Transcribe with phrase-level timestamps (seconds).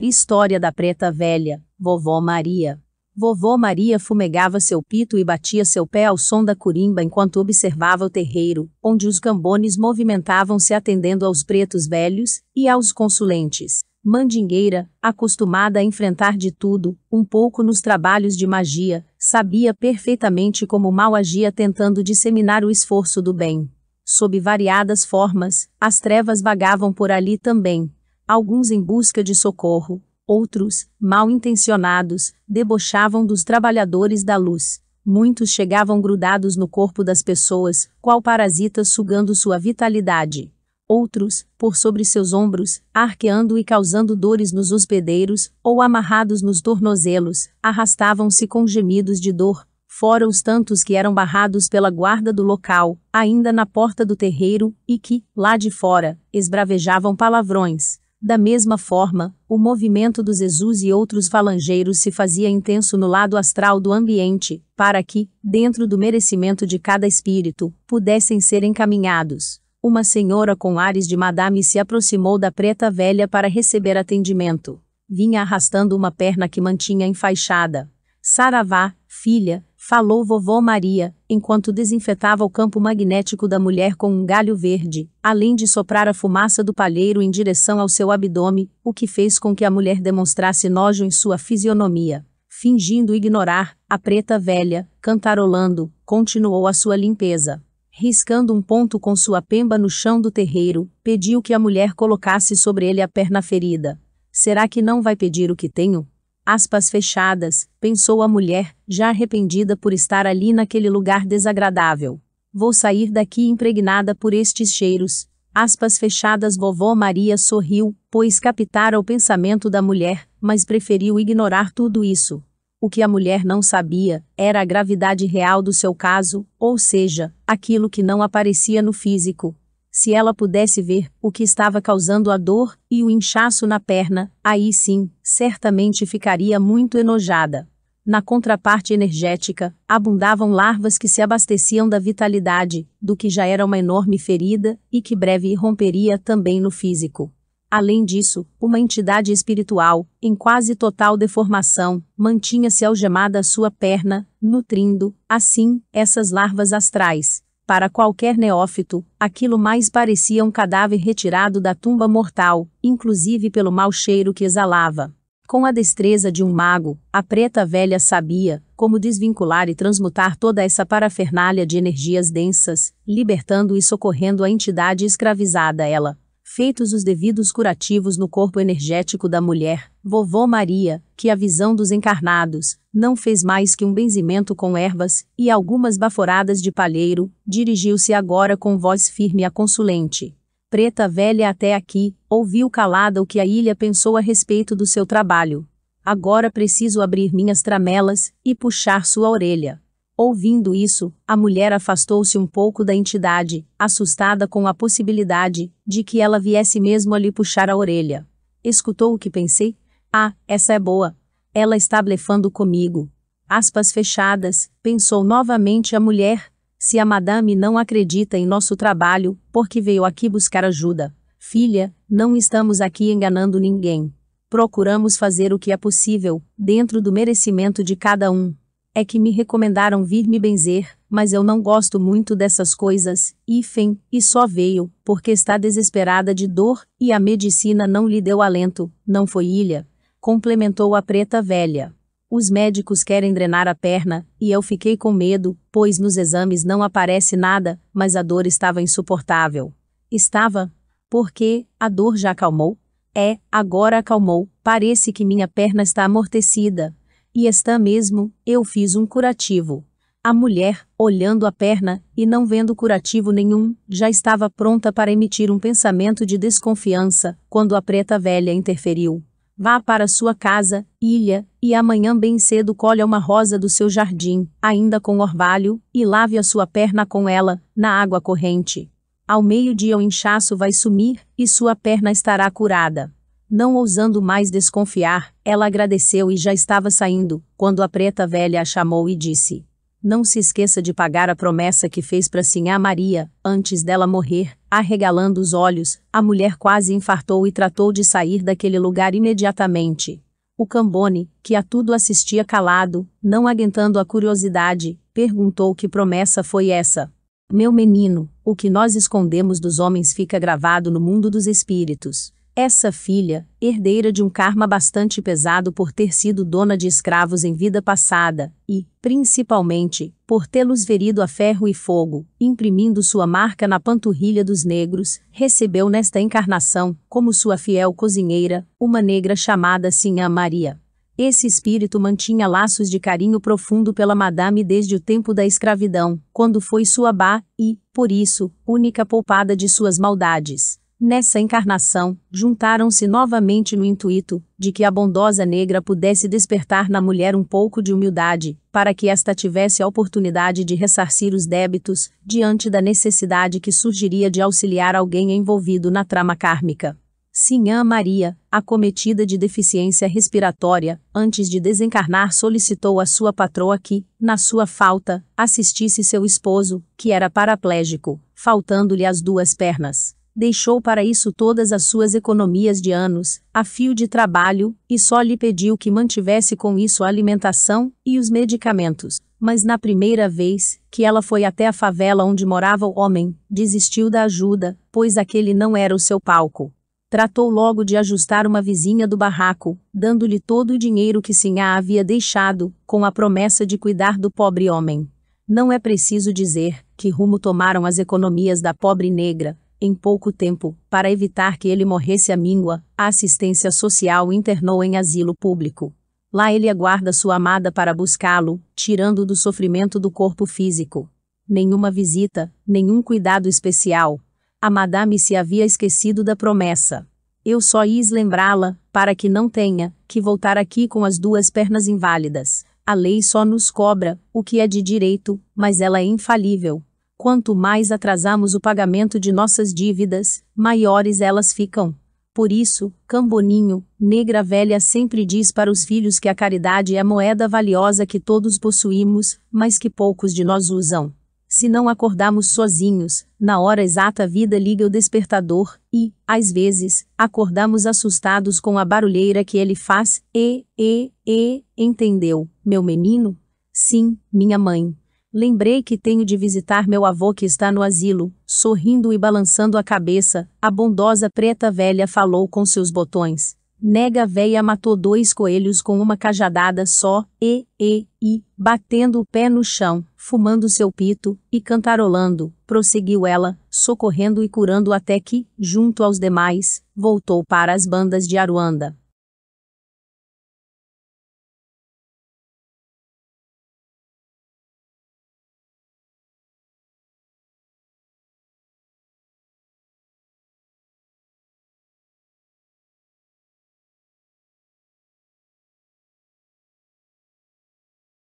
[0.00, 2.80] História da Preta Velha, Vovó Maria.
[3.16, 8.04] Vovó Maria fumegava seu pito e batia seu pé ao som da curimba enquanto observava
[8.04, 13.82] o terreiro, onde os gambones movimentavam-se atendendo aos pretos velhos e aos consulentes.
[14.00, 20.92] Mandingueira, acostumada a enfrentar de tudo, um pouco nos trabalhos de magia, sabia perfeitamente como
[20.92, 23.68] mal agia tentando disseminar o esforço do bem.
[24.04, 27.92] Sob variadas formas, as trevas vagavam por ali também,
[28.28, 34.82] alguns em busca de socorro, outros, mal intencionados, debochavam dos trabalhadores da luz.
[35.02, 40.52] Muitos chegavam grudados no corpo das pessoas, qual parasitas sugando sua vitalidade.
[40.86, 47.48] Outros, por sobre seus ombros, arqueando e causando dores nos hospedeiros, ou amarrados nos tornozelos,
[47.62, 52.98] arrastavam-se com gemidos de dor, fora os tantos que eram barrados pela guarda do local,
[53.10, 57.98] ainda na porta do terreiro, e que, lá de fora, esbravejavam palavrões.
[58.20, 63.36] Da mesma forma, o movimento dos Jesus e outros falangeiros se fazia intenso no lado
[63.36, 69.60] astral do ambiente, para que, dentro do merecimento de cada espírito, pudessem ser encaminhados.
[69.80, 74.80] Uma senhora com ares de madame se aproximou da preta velha para receber atendimento.
[75.08, 77.88] Vinha arrastando uma perna que mantinha enfaixada.
[78.20, 84.54] Saravá, filha, falou vovó Maria, enquanto desinfetava o campo magnético da mulher com um galho
[84.54, 89.06] verde, além de soprar a fumaça do palheiro em direção ao seu abdômen, o que
[89.06, 92.22] fez com que a mulher demonstrasse nojo em sua fisionomia.
[92.50, 97.62] Fingindo ignorar, a preta velha, cantarolando, continuou a sua limpeza.
[97.90, 102.54] Riscando um ponto com sua pemba no chão do terreiro, pediu que a mulher colocasse
[102.58, 103.98] sobre ele a perna ferida.
[104.30, 106.06] Será que não vai pedir o que tenho?
[106.48, 112.18] Aspas fechadas, pensou a mulher, já arrependida por estar ali naquele lugar desagradável.
[112.50, 115.28] Vou sair daqui impregnada por estes cheiros.
[115.54, 122.02] Aspas fechadas, vovó Maria sorriu, pois captara o pensamento da mulher, mas preferiu ignorar tudo
[122.02, 122.42] isso.
[122.80, 127.30] O que a mulher não sabia era a gravidade real do seu caso, ou seja,
[127.46, 129.54] aquilo que não aparecia no físico,
[129.98, 134.30] se ela pudesse ver o que estava causando a dor e o inchaço na perna,
[134.44, 137.68] aí sim, certamente ficaria muito enojada.
[138.06, 143.76] Na contraparte energética, abundavam larvas que se abasteciam da vitalidade, do que já era uma
[143.76, 147.32] enorme ferida, e que breve irromperia também no físico.
[147.68, 155.12] Além disso, uma entidade espiritual, em quase total deformação, mantinha-se algemada à sua perna, nutrindo,
[155.28, 162.08] assim, essas larvas astrais, para qualquer neófito, aquilo mais parecia um cadáver retirado da tumba
[162.08, 165.14] mortal, inclusive pelo mau cheiro que exalava.
[165.46, 170.64] Com a destreza de um mago, a preta velha sabia como desvincular e transmutar toda
[170.64, 176.16] essa parafernália de energias densas, libertando e socorrendo a entidade escravizada ela
[176.50, 181.90] feitos os devidos curativos no corpo energético da mulher, vovó Maria, que a visão dos
[181.90, 188.14] encarnados, não fez mais que um benzimento com ervas e algumas baforadas de palheiro, dirigiu-se
[188.14, 190.34] agora com voz firme à consulente.
[190.70, 195.04] Preta velha até aqui, ouviu calada o que a ilha pensou a respeito do seu
[195.04, 195.68] trabalho.
[196.02, 199.82] Agora preciso abrir minhas tramelas e puxar sua orelha.
[200.20, 206.20] Ouvindo isso, a mulher afastou-se um pouco da entidade, assustada com a possibilidade de que
[206.20, 208.26] ela viesse mesmo ali puxar a orelha.
[208.64, 209.76] Escutou o que pensei?
[210.12, 211.16] Ah, essa é boa.
[211.54, 213.08] Ela está blefando comigo.
[213.48, 216.50] Aspas fechadas, pensou novamente a mulher.
[216.80, 221.14] Se a madame não acredita em nosso trabalho, por que veio aqui buscar ajuda?
[221.38, 224.12] Filha, não estamos aqui enganando ninguém.
[224.50, 228.52] Procuramos fazer o que é possível, dentro do merecimento de cada um
[228.94, 233.98] é que me recomendaram vir me benzer, mas eu não gosto muito dessas coisas, Ifen,
[234.12, 238.92] e só veio, porque está desesperada de dor, e a medicina não lhe deu alento,
[239.06, 239.86] não foi ilha?
[240.20, 241.94] Complementou a preta velha.
[242.30, 246.82] Os médicos querem drenar a perna, e eu fiquei com medo, pois nos exames não
[246.82, 249.72] aparece nada, mas a dor estava insuportável.
[250.10, 250.70] Estava?
[251.08, 252.76] Porque, a dor já acalmou?
[253.14, 256.94] É, agora acalmou, parece que minha perna está amortecida,
[257.38, 259.84] e está mesmo, eu fiz um curativo.
[260.24, 265.48] A mulher, olhando a perna, e não vendo curativo nenhum, já estava pronta para emitir
[265.48, 269.22] um pensamento de desconfiança, quando a preta velha interferiu.
[269.56, 274.48] Vá para sua casa, ilha, e amanhã bem cedo colha uma rosa do seu jardim,
[274.60, 278.90] ainda com orvalho, e lave a sua perna com ela, na água corrente.
[279.28, 283.14] Ao meio-dia o inchaço vai sumir, e sua perna estará curada.
[283.50, 288.64] Não ousando mais desconfiar, ela agradeceu e já estava saindo, quando a preta velha a
[288.64, 289.64] chamou e disse:
[290.02, 294.58] Não se esqueça de pagar a promessa que fez para Sinhá Maria, antes dela morrer,
[294.70, 300.22] Arregalando os olhos, a mulher quase infartou e tratou de sair daquele lugar imediatamente.
[300.58, 306.68] O Cambone, que a tudo assistia calado, não aguentando a curiosidade, perguntou que promessa foi
[306.68, 307.10] essa.
[307.50, 312.30] Meu menino, o que nós escondemos dos homens fica gravado no mundo dos espíritos.
[312.60, 317.52] Essa filha, herdeira de um karma bastante pesado por ter sido dona de escravos em
[317.54, 323.78] vida passada, e, principalmente, por tê-los verido a ferro e fogo, imprimindo sua marca na
[323.78, 330.80] panturrilha dos negros, recebeu nesta encarnação, como sua fiel cozinheira, uma negra chamada Sinhã Maria.
[331.16, 336.60] Esse espírito mantinha laços de carinho profundo pela madame desde o tempo da escravidão, quando
[336.60, 340.80] foi sua bá e, por isso, única poupada de suas maldades.
[341.00, 347.36] Nessa encarnação, juntaram-se novamente no intuito de que a bondosa negra pudesse despertar na mulher
[347.36, 352.68] um pouco de humildade, para que esta tivesse a oportunidade de ressarcir os débitos, diante
[352.68, 356.98] da necessidade que surgiria de auxiliar alguém envolvido na trama kármica.
[357.30, 364.36] Sinhã Maria, acometida de deficiência respiratória, antes de desencarnar solicitou à sua patroa que, na
[364.36, 371.32] sua falta, assistisse seu esposo, que era paraplégico, faltando-lhe as duas pernas deixou para isso
[371.32, 375.90] todas as suas economias de anos, a fio de trabalho, e só lhe pediu que
[375.90, 379.18] mantivesse com isso a alimentação e os medicamentos.
[379.40, 384.08] Mas na primeira vez que ela foi até a favela onde morava o homem, desistiu
[384.08, 386.72] da ajuda, pois aquele não era o seu palco.
[387.10, 392.04] Tratou logo de ajustar uma vizinha do barraco, dando-lhe todo o dinheiro que Sinhá havia
[392.04, 395.10] deixado, com a promessa de cuidar do pobre homem.
[395.48, 400.76] Não é preciso dizer que rumo tomaram as economias da pobre negra, em pouco tempo,
[400.90, 405.94] para evitar que ele morresse à míngua, a assistência social internou em asilo público.
[406.32, 411.08] Lá ele aguarda sua amada para buscá-lo, tirando do sofrimento do corpo físico.
[411.48, 414.20] Nenhuma visita, nenhum cuidado especial.
[414.60, 417.06] A madame se havia esquecido da promessa.
[417.44, 421.86] Eu só ia lembrá-la, para que não tenha que voltar aqui com as duas pernas
[421.86, 422.64] inválidas.
[422.84, 426.82] A lei só nos cobra o que é de direito, mas ela é infalível.
[427.20, 431.92] Quanto mais atrasamos o pagamento de nossas dívidas, maiores elas ficam.
[432.32, 437.04] Por isso, Camboninho, negra velha sempre diz para os filhos que a caridade é a
[437.04, 441.12] moeda valiosa que todos possuímos, mas que poucos de nós usam.
[441.48, 447.04] Se não acordamos sozinhos, na hora exata a vida liga o despertador, e, às vezes,
[447.18, 453.36] acordamos assustados com a barulheira que ele faz, e, e, e, entendeu, meu menino?
[453.72, 454.94] Sim, minha mãe.
[455.32, 459.84] Lembrei que tenho de visitar meu avô que está no asilo, sorrindo e balançando a
[459.84, 463.54] cabeça, a bondosa preta velha falou com seus botões.
[463.80, 469.50] Nega véia matou dois coelhos com uma cajadada só, e, e, e, batendo o pé
[469.50, 476.02] no chão, fumando seu pito, e cantarolando, prosseguiu ela, socorrendo e curando até que, junto
[476.02, 478.96] aos demais, voltou para as bandas de Aruanda.